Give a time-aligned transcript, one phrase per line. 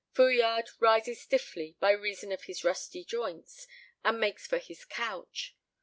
[0.15, 3.67] Fouillade rises stiffly, by reason of his rusty joints,
[4.03, 5.55] and makes for his couch.